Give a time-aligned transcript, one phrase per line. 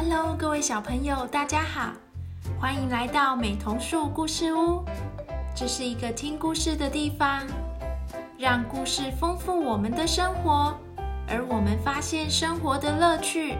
[0.00, 1.90] Hello，各位小朋友，大家好，
[2.60, 4.84] 欢迎来到美童树故事屋。
[5.56, 7.44] 这是一个听故事的地方，
[8.38, 10.72] 让故事丰富我们的生活，
[11.26, 13.56] 而我们发现生活的乐趣。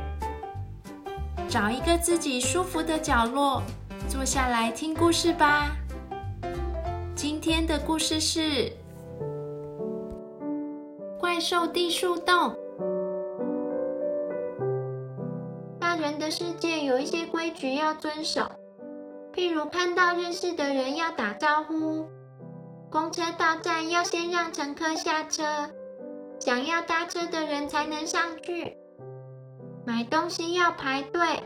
[1.48, 3.60] 找一个自己舒服的角落，
[4.08, 5.72] 坐下来听故事吧。
[7.16, 8.40] 今天的故事是
[11.18, 12.50] 《怪兽地树洞》。
[16.30, 18.42] 世界有一些规矩要遵守，
[19.32, 22.06] 譬如看到认识的人要打招呼，
[22.90, 25.70] 公车到站要先让乘客下车，
[26.38, 28.76] 想要搭车的人才能上去。
[29.86, 31.42] 买东西要排队，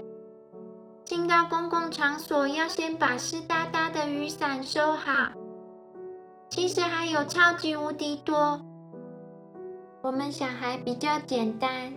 [1.04, 5.32] 进到公共场所要先把湿哒哒的雨伞收好。
[6.48, 8.60] 其实还有超级无敌多，
[10.02, 11.94] 我们小孩比较简单，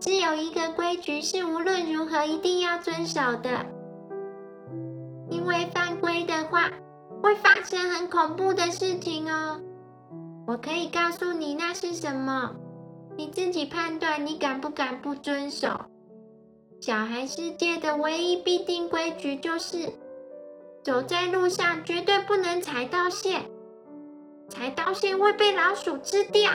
[0.00, 3.66] 只有一个规矩是无论如何一定要遵守的，
[5.28, 6.70] 因为犯规的话
[7.22, 9.60] 会发生很恐怖的事情哦。
[10.46, 12.54] 我可以告诉你那是什么。
[13.16, 15.68] 你自己判断，你敢不敢不遵守？
[16.80, 19.92] 小孩世界的唯一必定规矩就是，
[20.84, 23.50] 走在路上绝对不能踩到线，
[24.48, 26.52] 踩到线会被老鼠吃掉。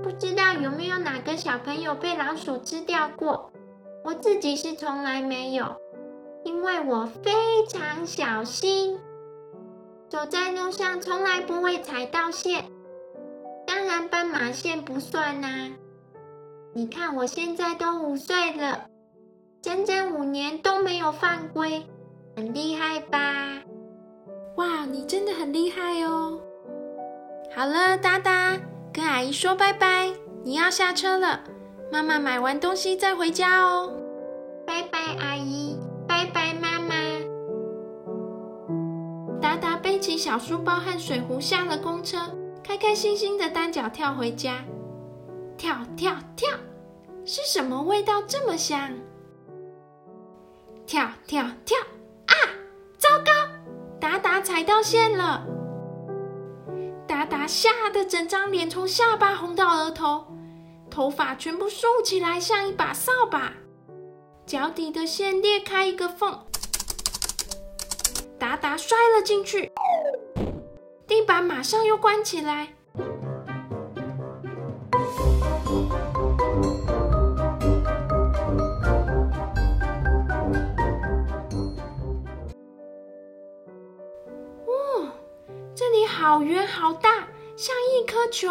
[0.00, 3.50] 不知道有没有哪个小朋友被老鼠吃掉过？
[4.04, 5.76] 我自己是从来没有，
[6.44, 7.32] 因为我非
[7.68, 8.98] 常小心，
[10.08, 12.64] 走在路上从来不会踩到线。
[13.66, 15.72] 当然，斑马线不算呐。
[16.74, 18.86] 你看，我现在都五岁了，
[19.60, 21.86] 整整五年都没有犯规，
[22.34, 23.62] 很厉害吧？
[24.56, 26.40] 哇，你真的很厉害哦！
[27.54, 28.58] 好了，达达，
[28.92, 30.12] 跟阿姨说拜拜，
[30.44, 31.40] 你要下车了。
[31.90, 33.90] 妈妈买完东西再回家哦。
[34.66, 36.94] 拜拜，阿姨，拜拜，妈妈。
[39.40, 42.18] 达达背起小书包和水壶，下了公车。
[42.62, 44.62] 开开心心的单脚跳回家，
[45.56, 46.50] 跳跳跳，
[47.24, 48.90] 是什么味道这么香？
[50.86, 51.78] 跳跳跳
[52.26, 52.34] 啊！
[52.98, 53.32] 糟糕，
[53.98, 55.44] 达达踩到线了！
[57.12, 60.24] 达达吓得整张脸从下巴红到额头，
[60.90, 63.52] 头发全部竖起来像一把扫把，
[64.46, 66.40] 脚底的线裂开一个缝，
[68.38, 69.70] 达达摔了进去。
[71.06, 72.72] 地板马上又关起来。
[85.74, 88.50] 这里好圆好大，像一颗球。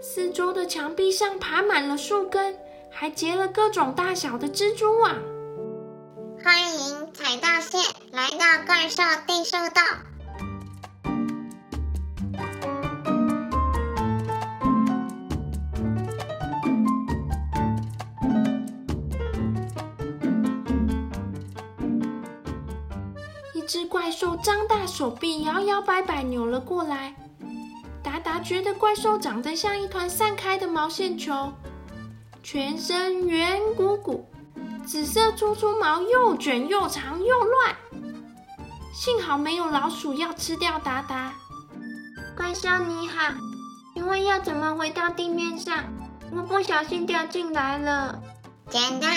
[0.00, 2.56] 四周的墙壁上爬满了树根，
[2.90, 5.16] 还结了各种大小的蜘蛛网。
[6.44, 7.80] 欢迎踩到线，
[8.12, 9.56] 来到怪兽地树
[23.62, 23.68] 洞。
[23.68, 27.14] 只怪兽张大手臂，摇摇摆摆扭了过来。
[28.02, 31.52] 达达觉得怪兽长得像一团散开的毛线球，
[32.42, 34.28] 全身圆鼓鼓，
[34.84, 37.76] 紫色粗粗毛又卷又长又乱。
[38.92, 41.32] 幸好没有老鼠要吃掉达达。
[42.36, 43.32] 怪兽你好，
[43.94, 45.84] 请问要怎么回到地面上？
[46.34, 48.20] 我不小心掉进来了。
[48.68, 49.10] 简单。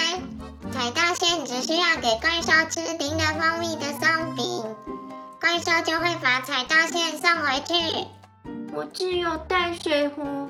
[0.76, 4.76] 踩到线只需要给怪兽吃淋了蜂蜜的松饼，
[5.40, 8.06] 怪兽就会把踩到线送回去。
[8.74, 10.50] 我只有带水壶，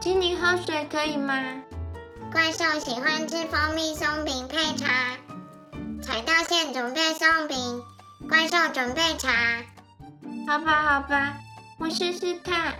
[0.00, 1.34] 请你喝水可以吗？
[2.32, 4.88] 怪兽喜欢吃蜂蜜松饼配茶，
[6.02, 7.82] 踩到线准备松饼，
[8.30, 9.30] 怪兽准备茶。
[10.48, 11.34] 好吧，好吧，
[11.78, 12.76] 我试试看。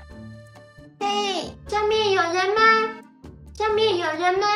[0.98, 2.62] 嘿，上面有人吗？
[3.54, 4.46] 上面有人吗？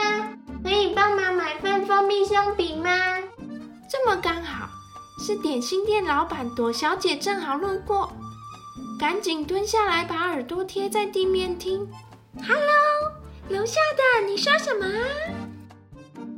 [0.62, 2.90] 可以帮忙买份蜂蜜松饼吗？
[3.90, 4.68] 这么刚好，
[5.24, 8.12] 是点心店老板朵小姐正好路过，
[8.98, 11.88] 赶紧蹲下来，把耳朵贴在地面听。
[12.46, 12.60] Hello，
[13.48, 14.86] 楼下的，你说什么？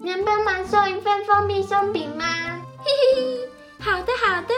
[0.05, 2.25] 能帮忙送一份蜂蜜松饼吗？
[2.79, 3.49] 嘿嘿，
[3.79, 4.55] 好的好的。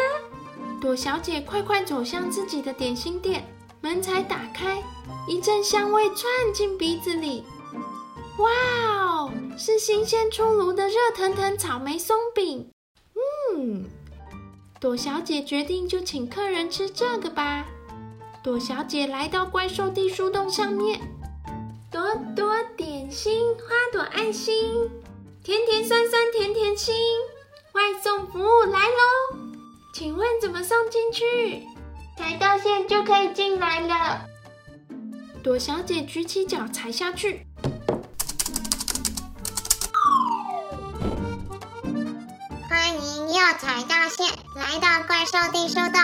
[0.81, 3.45] 朵小姐快快走向自己的点心店，
[3.81, 4.83] 门才打开，
[5.27, 7.45] 一阵香味窜进鼻子里。
[8.39, 9.14] 哇哦，
[9.57, 12.71] 是新鲜出炉的热腾腾草莓松饼。
[13.55, 13.85] 嗯，
[14.81, 17.67] 朵小姐决定就请客人吃这个吧。
[18.43, 21.01] 朵小姐来到怪兽地树洞上面，
[21.91, 24.91] 朵朵点心，花朵爱心，
[25.43, 26.95] 甜甜酸酸甜甜心，
[27.73, 29.39] 外送服务来喽！
[29.95, 31.63] 请问怎么送进去？
[32.19, 34.27] 踩到线就可以进来了。
[35.43, 37.47] 朵小姐举起脚踩下去。
[43.45, 44.27] 迎又踩到线，
[44.57, 46.01] 来到怪兽地收道。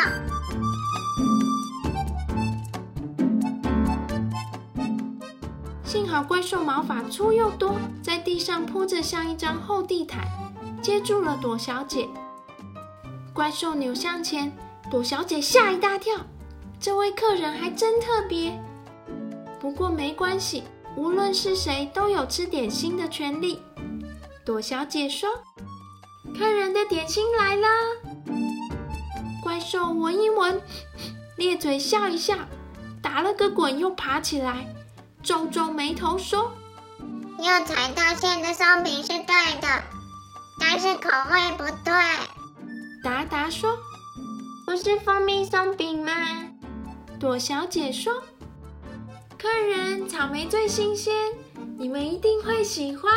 [5.82, 10.28] 幸好怪兽毛发粗又多，在地上铺着像一张厚地毯，
[10.82, 12.06] 接住了朵小姐。
[13.32, 14.52] 怪兽扭向前，
[14.90, 16.14] 朵小姐吓一大跳。
[16.78, 18.62] 这位客人还真特别。
[19.58, 20.64] 不过没关系，
[20.94, 23.62] 无论是谁都有吃点心的权利。
[24.44, 25.28] 朵小姐说
[26.38, 27.68] ：“客人的点心来啦。”
[29.42, 30.60] 怪兽闻一闻，
[31.36, 32.36] 咧嘴笑一笑，
[33.02, 34.74] 打了个滚，又爬起来。
[35.22, 36.52] 皱皱眉头说
[37.38, 39.82] ：“又踩到线的松饼是对的，
[40.58, 41.92] 但是口味不对。”
[43.02, 43.78] 达达说
[44.66, 46.12] ：“不是蜂蜜松饼吗？”
[47.18, 48.22] 朵小姐说
[49.38, 51.14] ：“客人，草莓最新鲜，
[51.78, 53.12] 你们一定会喜欢。”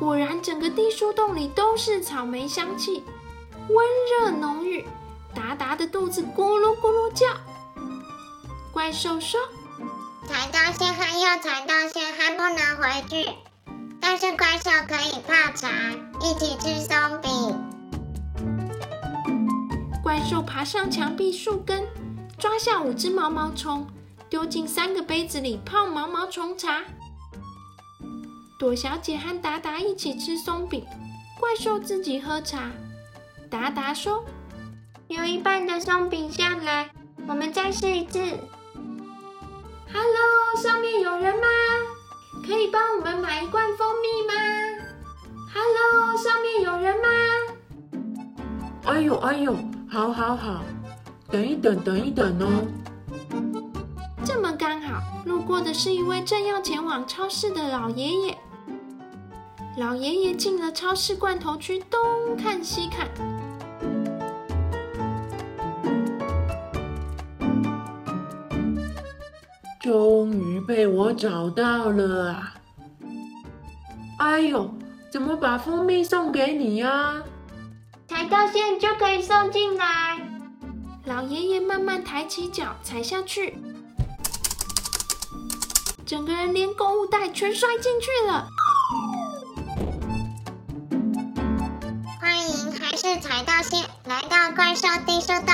[0.00, 3.04] 果然，整个地树洞里都是草莓香气，
[3.68, 4.82] 温热浓郁。
[5.34, 7.26] 达达的肚子咕噜咕噜叫。
[8.72, 9.38] 怪兽说。
[10.26, 13.30] 踩到线还要踩到线，还不能回去。
[14.00, 15.68] 但是怪兽可以泡茶，
[16.22, 17.30] 一起吃松饼。
[20.02, 21.86] 怪兽爬上墙壁树根，
[22.38, 23.86] 抓下五只毛毛虫，
[24.30, 26.84] 丢进三个杯子里泡毛毛虫茶。
[28.60, 30.84] 朵小姐和达达一起吃松饼，
[31.40, 32.70] 怪兽自己喝茶。
[33.48, 34.22] 达达说
[35.08, 36.90] ：“有一半的松饼下来，
[37.26, 38.20] 我们再试一次。”
[39.90, 41.46] Hello，上面有人吗？
[42.46, 44.34] 可以帮我们买一罐蜂蜜吗
[45.54, 47.08] ？Hello，上面有人吗？
[48.84, 49.56] 哎呦哎呦，
[49.90, 50.62] 好好好，
[51.30, 52.66] 等一等，等一等哦。
[54.22, 58.38] 这么刚好，路过的是一位正要前往超市的老爷爷。
[59.80, 63.08] 老爷爷进了超市罐头区，东看西看。
[69.80, 72.54] 终于被我找到了啊！
[74.18, 74.70] 哎呦，
[75.10, 77.22] 怎么把蜂蜜送给你呀？
[78.06, 80.20] 踩到线就可以送进来。
[81.06, 83.56] 老爷爷慢慢抬起脚踩下去，
[86.04, 88.46] 整个人连购物袋全摔进去了。
[93.12, 95.52] 是踩到线来到怪兽地兽道。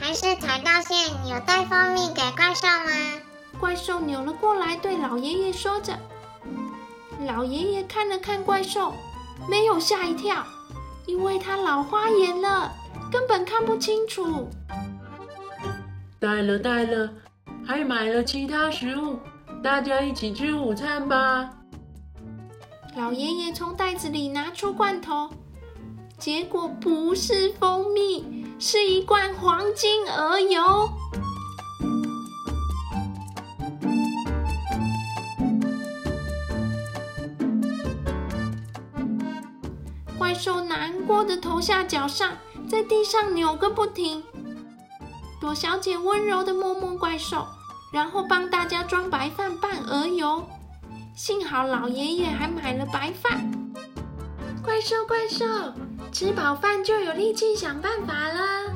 [0.00, 3.20] 还是踩到线，有带蜂蜜给怪兽吗？
[3.60, 5.92] 怪兽扭了过来，对老爷爷说着。
[7.26, 8.94] 老爷爷看了看怪兽，
[9.46, 10.42] 没有吓一跳，
[11.04, 12.72] 因为他老花眼了，
[13.10, 14.48] 根本看不清楚。
[16.18, 17.10] 带了带了，
[17.66, 19.18] 还买了其他食物，
[19.62, 21.50] 大家一起吃午餐吧。
[22.96, 25.28] 老爷爷从袋子里拿出罐头，
[26.22, 28.46] 结果不是蜂蜜。
[28.60, 30.88] 是一罐黄金鹅油。
[40.16, 42.34] 怪兽难过的头下脚上，
[42.68, 44.22] 在地上扭个不停。
[45.40, 47.44] 朵小姐温柔的摸摸怪兽，
[47.92, 50.48] 然后帮大家装白饭拌鹅油。
[51.16, 53.50] 幸好老爷爷还买了白饭。
[54.62, 55.44] 怪兽，怪兽。
[56.12, 58.70] 吃饱饭就有力气想办法了。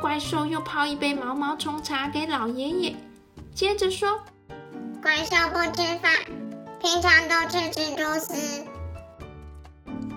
[0.00, 2.94] 怪兽又泡一杯毛毛虫茶给老爷爷，
[3.52, 4.20] 接着说
[5.02, 6.12] ：“怪兽不吃饭，
[6.80, 8.64] 平常都吃蜘蛛丝。”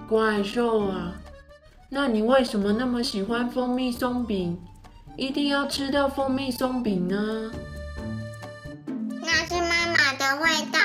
[0.08, 1.14] 怪兽啊，
[1.90, 4.62] 那你为什么那么喜欢蜂蜜松饼？
[5.18, 7.52] 一定要吃到蜂蜜松饼呢？
[9.24, 10.80] 那是妈妈的味道。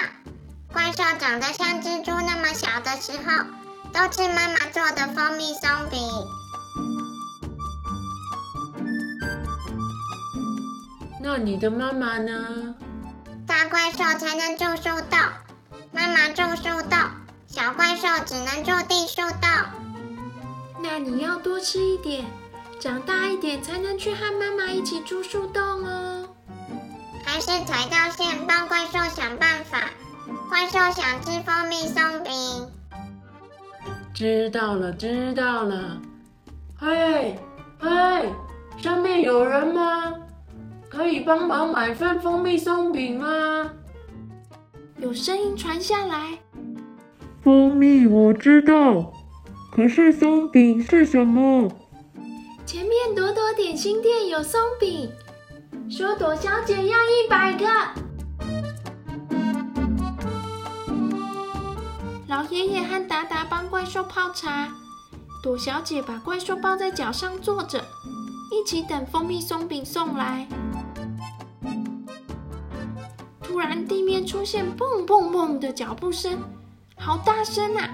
[0.73, 3.66] 怪兽长得像蜘蛛那么小的时候。
[3.97, 5.99] 都吃妈妈做的蜂蜜松饼。
[11.23, 12.75] 那你的妈妈呢？
[13.47, 15.19] 大怪兽才能住树洞，
[15.93, 16.99] 妈妈住树洞，
[17.47, 19.49] 小怪兽只能住地树洞。
[20.83, 22.27] 那你要多吃一点，
[22.79, 26.29] 长大一点才能去和妈妈一起住树洞哦。
[27.25, 29.81] 还是踩到线帮怪兽想办法。
[30.51, 32.76] 怪兽想吃蜂蜜松饼。
[34.17, 36.01] 知道了，知道了。
[36.75, 37.39] 嘿，
[37.79, 38.33] 嘿，
[38.79, 40.15] 上面有人吗？
[40.89, 43.71] 可以帮忙买份蜂蜜松饼吗？
[44.97, 46.39] 有声音传下来
[47.45, 49.13] ：“蜂蜜我知道，
[49.71, 51.69] 可是松饼是什么？”
[52.65, 55.11] 前面朵朵点心店有松饼，
[55.91, 57.67] 说朵小姐要一百个。
[62.37, 64.69] 老爷爷和达达帮怪兽泡茶，
[65.43, 67.83] 朵小姐把怪兽抱在脚上坐着，
[68.53, 70.47] 一起等蜂蜜松饼送来。
[73.43, 76.39] 突然，地面出现砰砰砰的脚步声，
[76.99, 77.89] 好大声啊！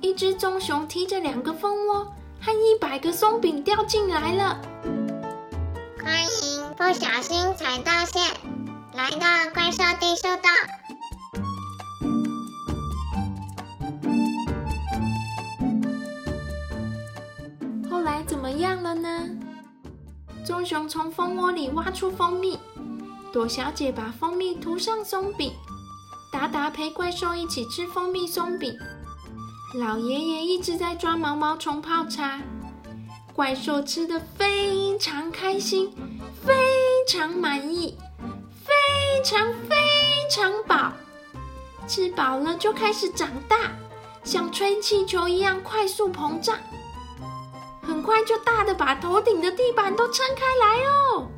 [0.00, 2.04] 一只棕熊提着两个蜂窝
[2.40, 4.60] 和一百个松饼掉进来了。
[6.04, 8.22] 欢迎不小心踩到线，
[8.94, 10.85] 来到怪兽地树洞。
[18.26, 19.08] 怎么样了呢？
[20.44, 22.58] 棕熊从蜂窝里挖出蜂蜜，
[23.32, 25.52] 朵小姐把蜂蜜涂上松饼，
[26.32, 28.76] 达达陪怪兽一起吃蜂蜜松饼，
[29.74, 32.40] 老爷爷一直在抓毛毛虫泡茶，
[33.32, 35.92] 怪兽吃的非常开心，
[36.44, 36.52] 非
[37.08, 37.96] 常满意，
[38.64, 39.76] 非常非
[40.28, 40.92] 常饱，
[41.86, 43.72] 吃饱了就开始长大，
[44.24, 46.56] 像吹气球一样快速膨胀。
[47.86, 51.28] 很快就大的把头顶的地板都撑开来哦！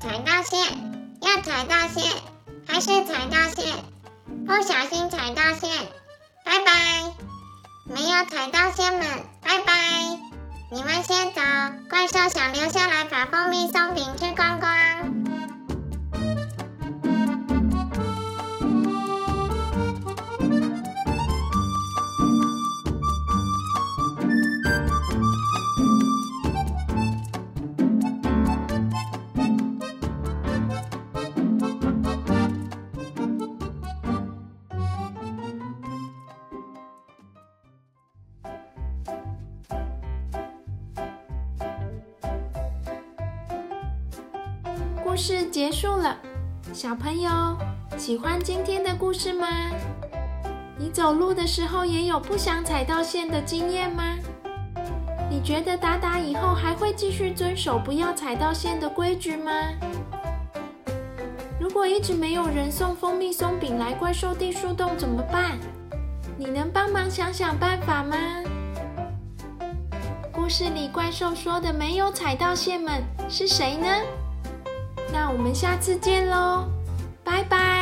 [0.00, 0.58] 踩到线，
[1.20, 2.02] 要踩到线，
[2.66, 3.84] 还是踩到线？
[4.44, 5.70] 不小心踩到线，
[6.44, 7.14] 拜拜！
[7.84, 9.06] 没有踩到线们，
[9.40, 9.72] 拜拜！
[10.72, 11.40] 你们先走，
[11.88, 15.15] 怪兽想留下来把蜂蜜松饼吃光光。
[45.16, 46.14] 故事结束了，
[46.74, 47.30] 小朋友
[47.96, 49.48] 喜欢今天的故事吗？
[50.76, 54.14] 你走路的时候也有不想踩到线的经验吗？
[55.30, 59.50] 你觉得达达以后还会继续遵守不要踩到线的规矩吗？
[61.58, 65.58] 如果一直没有人送蜂蜜松饼来怪兽地树洞怎么办？
[66.36, 68.18] 你能帮忙想想办法吗？
[70.30, 73.86] 故事里怪兽说的没有踩到线们是谁呢？
[75.12, 76.66] 那我们下次见喽，
[77.24, 77.75] 拜拜。